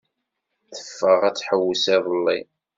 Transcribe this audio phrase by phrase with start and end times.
[0.75, 2.39] Teffeɣ ad tḥewwes iḍelli.